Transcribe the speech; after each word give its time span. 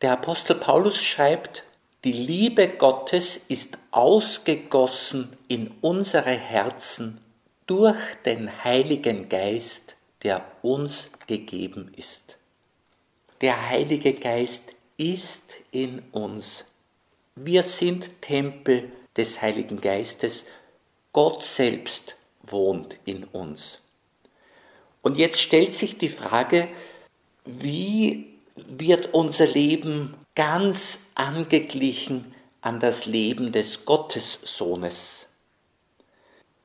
Der 0.00 0.12
Apostel 0.12 0.54
Paulus 0.54 1.02
schreibt, 1.02 1.64
die 2.04 2.12
Liebe 2.12 2.68
Gottes 2.68 3.40
ist 3.48 3.78
ausgegossen 3.90 5.36
in 5.48 5.72
unsere 5.80 6.30
Herzen 6.30 7.20
durch 7.66 7.96
den 8.24 8.62
Heiligen 8.62 9.28
Geist, 9.28 9.96
der 10.22 10.44
uns 10.62 11.10
gegeben 11.26 11.92
ist. 11.96 12.38
Der 13.40 13.68
Heilige 13.68 14.14
Geist 14.14 14.72
ist 14.96 15.56
in 15.72 16.02
uns. 16.12 16.64
Wir 17.34 17.64
sind 17.64 18.22
Tempel 18.22 18.92
des 19.16 19.42
Heiligen 19.42 19.80
Geistes. 19.80 20.46
Gott 21.12 21.42
selbst 21.42 22.14
wohnt 22.42 22.96
in 23.04 23.24
uns. 23.24 23.80
Und 25.02 25.18
jetzt 25.18 25.40
stellt 25.40 25.72
sich 25.72 25.98
die 25.98 26.08
Frage, 26.08 26.68
wie 27.44 28.37
wird 28.66 29.12
unser 29.14 29.46
Leben 29.46 30.14
ganz 30.34 31.00
angeglichen 31.14 32.34
an 32.60 32.80
das 32.80 33.06
Leben 33.06 33.52
des 33.52 33.84
Gottessohnes? 33.84 35.26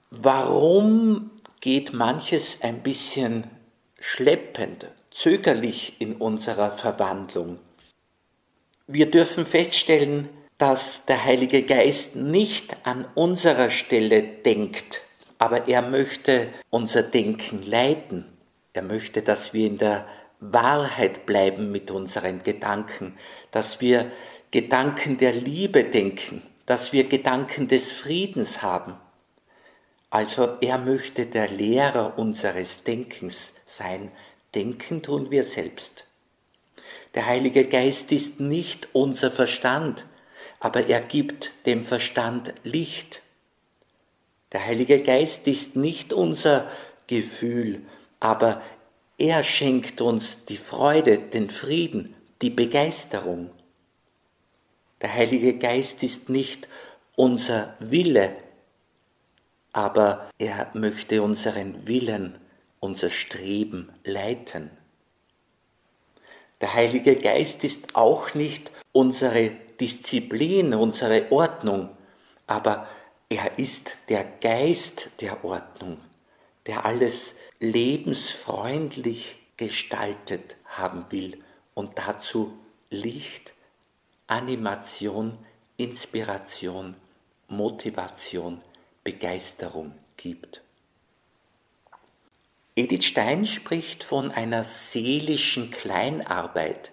Warum 0.10 1.32
geht 1.60 1.94
manches 1.94 2.60
ein 2.62 2.84
bisschen 2.84 3.46
schleppend, 4.00 4.88
zögerlich 5.12 5.96
in 6.00 6.16
unserer 6.16 6.72
Verwandlung? 6.72 7.60
Wir 8.88 9.10
dürfen 9.10 9.46
feststellen, 9.46 10.30
dass 10.58 11.05
der 11.05 11.24
Heilige 11.24 11.64
Geist 11.64 12.16
nicht 12.16 12.76
an 12.84 13.08
unserer 13.16 13.70
Stelle 13.70 14.24
denkt, 14.24 15.02
aber 15.40 15.68
er 15.68 15.82
möchte 15.82 16.50
unser 16.70 17.02
Denken 17.02 17.64
leiten. 17.64 18.26
Er 18.74 18.84
möchte, 18.84 19.22
dass 19.22 19.54
wir 19.54 19.68
in 19.68 19.78
der 19.78 20.05
Wahrheit 20.52 21.26
bleiben 21.26 21.72
mit 21.72 21.91
unseren 21.91 22.44
Gedanken, 22.44 23.18
dass 23.52 23.80
wir 23.82 24.12
Gedanken 24.52 25.18
der 25.18 25.34
Liebe 25.34 25.84
denken, 25.84 26.44
dass 26.66 26.94
wir 26.94 27.05
Gedanken 27.05 27.68
des 27.68 27.91
Friedens 27.91 28.62
haben. 28.62 28.96
Also 30.10 30.58
er 30.62 30.77
möchte 30.77 31.26
der 31.26 31.48
Lehrer 31.48 32.20
unseres 32.20 32.84
Denkens 32.84 33.55
sein. 33.66 34.12
Denken 34.54 35.02
tun 35.02 35.32
wir 35.32 35.44
selbst. 35.44 36.05
Der 37.16 37.26
Heilige 37.26 37.66
Geist 37.66 38.12
ist 38.12 38.40
nicht 38.40 38.90
unser 38.94 39.32
Verstand, 39.32 40.05
aber 40.60 40.88
er 40.88 41.02
gibt 41.02 41.54
dem 41.66 41.84
Verstand 41.84 42.54
Licht. 42.63 43.22
Der 44.52 44.66
Heilige 44.66 45.02
Geist 45.02 45.48
ist 45.48 45.76
nicht 45.76 46.13
unser 46.13 46.70
Gefühl, 47.07 47.82
aber 48.20 48.62
er 49.18 49.44
schenkt 49.44 50.02
uns 50.02 50.46
die 50.46 50.58
Freude, 50.58 51.18
den 51.18 51.50
Frieden, 51.50 52.16
die 52.42 52.50
Begeisterung. 52.50 53.52
Der 55.02 55.14
Heilige 55.14 55.58
Geist 55.58 56.04
ist 56.04 56.30
nicht 56.30 56.68
unser 57.16 57.76
Wille, 57.80 58.36
aber 59.72 60.30
er 60.38 60.72
möchte 60.74 61.22
unseren 61.22 61.88
Willen, 61.88 62.38
unser 62.80 63.10
Streben 63.10 63.91
leiten. 64.03 64.72
Der 66.62 66.74
Heilige 66.74 67.16
Geist 67.18 67.64
ist 67.64 67.96
auch 67.96 68.34
nicht 68.36 68.72
unsere 68.94 69.52
Disziplin, 69.80 70.74
unsere 70.74 71.31
Ordnung, 71.31 71.90
aber 72.47 72.88
er 73.30 73.58
ist 73.58 73.97
der 74.09 74.24
Geist 74.24 75.09
der 75.19 75.44
Ordnung, 75.44 75.97
der 76.68 76.86
alles 76.86 77.36
lebensfreundlich 77.59 79.40
gestaltet 79.58 80.58
haben 80.66 81.06
will 81.09 81.40
und 81.74 81.97
dazu 81.97 82.58
Licht, 82.90 83.53
Animation, 84.28 85.38
Inspiration, 85.78 86.96
Motivation, 87.47 88.62
Begeisterung 89.03 89.94
gibt. 90.18 90.62
Edith 92.75 93.06
Stein 93.06 93.46
spricht 93.46 94.03
von 94.03 94.31
einer 94.31 94.63
seelischen 94.63 95.69
Kleinarbeit, 95.69 96.91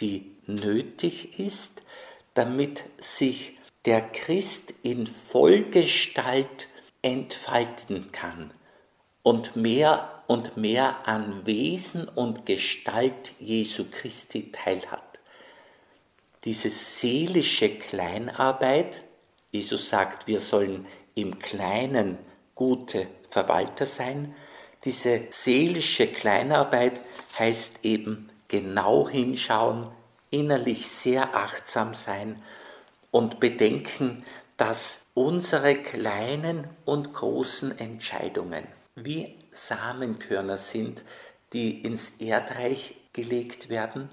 die 0.00 0.30
nötig 0.46 1.38
ist, 1.38 1.82
damit 2.34 2.84
sich 2.98 3.56
der 3.86 4.02
Christ 4.02 4.74
in 4.82 5.06
Vollgestalt 5.06 6.68
entfalten 7.00 8.12
kann 8.12 8.52
und 9.26 9.56
mehr 9.56 10.22
und 10.28 10.56
mehr 10.56 11.08
an 11.08 11.44
Wesen 11.46 12.06
und 12.06 12.46
Gestalt 12.46 13.34
Jesu 13.40 13.86
Christi 13.90 14.52
teilhat. 14.52 15.18
Diese 16.44 16.70
seelische 16.70 17.70
Kleinarbeit, 17.70 19.02
Jesus 19.50 19.88
sagt, 19.88 20.28
wir 20.28 20.38
sollen 20.38 20.86
im 21.16 21.40
Kleinen 21.40 22.18
gute 22.54 23.08
Verwalter 23.28 23.84
sein, 23.84 24.32
diese 24.84 25.22
seelische 25.30 26.06
Kleinarbeit 26.06 27.00
heißt 27.36 27.80
eben 27.82 28.28
genau 28.46 29.08
hinschauen, 29.08 29.88
innerlich 30.30 30.86
sehr 30.86 31.34
achtsam 31.34 31.94
sein 31.94 32.40
und 33.10 33.40
bedenken, 33.40 34.22
dass 34.56 35.00
unsere 35.14 35.74
kleinen 35.74 36.68
und 36.84 37.12
großen 37.12 37.76
Entscheidungen 37.76 38.75
wie 38.96 39.38
Samenkörner 39.52 40.56
sind, 40.56 41.04
die 41.52 41.82
ins 41.82 42.14
Erdreich 42.18 42.96
gelegt 43.12 43.68
werden. 43.68 44.10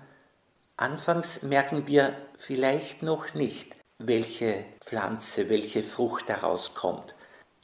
Anfangs 0.77 1.41
merken 1.41 1.87
wir 1.87 2.15
vielleicht 2.37 3.01
noch 3.01 3.33
nicht, 3.33 3.75
welche 3.97 4.65
Pflanze, 4.81 5.49
welche 5.49 5.83
Frucht 5.83 6.29
daraus 6.29 6.75
kommt, 6.75 7.15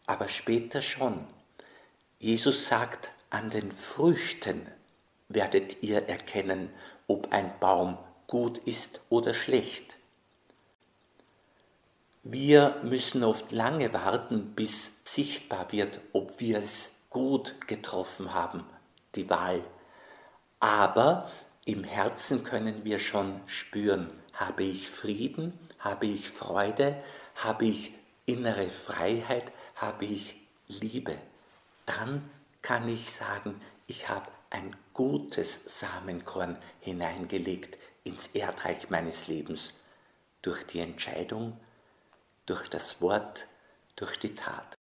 aber 0.05 0.29
später 0.29 0.81
schon. 0.81 1.27
Jesus 2.19 2.67
sagt, 2.67 3.11
an 3.29 3.49
den 3.49 3.71
Früchten 3.71 4.65
werdet 5.27 5.83
ihr 5.83 6.07
erkennen, 6.07 6.69
ob 7.07 7.31
ein 7.31 7.53
Baum 7.59 7.97
gut 8.27 8.59
ist 8.59 9.01
oder 9.09 9.33
schlecht. 9.33 9.97
Wir 12.23 12.79
müssen 12.83 13.23
oft 13.23 13.51
lange 13.51 13.93
warten, 13.93 14.53
bis 14.55 14.91
sichtbar 15.03 15.71
wird, 15.71 15.99
ob 16.13 16.39
wir 16.39 16.57
es 16.57 16.93
gut 17.09 17.67
getroffen 17.67 18.33
haben, 18.33 18.63
die 19.15 19.29
Wahl. 19.29 19.63
Aber 20.59 21.29
im 21.65 21.83
Herzen 21.83 22.43
können 22.43 22.83
wir 22.83 22.99
schon 22.99 23.41
spüren, 23.45 24.09
habe 24.33 24.63
ich 24.63 24.89
Frieden, 24.89 25.57
habe 25.79 26.05
ich 26.05 26.29
Freude, 26.29 27.01
habe 27.35 27.65
ich 27.65 27.93
innere 28.25 28.67
Freiheit, 28.67 29.51
habe 29.75 30.05
ich 30.05 30.35
Liebe 30.67 31.15
dann 31.89 32.29
kann 32.61 32.87
ich 32.87 33.09
sagen, 33.11 33.59
ich 33.87 34.09
habe 34.09 34.27
ein 34.51 34.75
gutes 34.93 35.59
Samenkorn 35.65 36.55
hineingelegt 36.79 37.79
ins 38.03 38.27
Erdreich 38.27 38.91
meines 38.91 39.27
Lebens 39.27 39.73
durch 40.43 40.63
die 40.67 40.81
Entscheidung, 40.81 41.59
durch 42.45 42.69
das 42.69 43.01
Wort, 43.01 43.47
durch 43.95 44.19
die 44.19 44.35
Tat. 44.35 44.78